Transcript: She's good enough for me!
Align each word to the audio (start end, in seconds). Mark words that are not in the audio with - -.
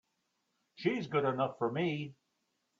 She's 0.73 1.05
good 1.05 1.25
enough 1.25 1.59
for 1.59 1.71
me! 1.71 2.15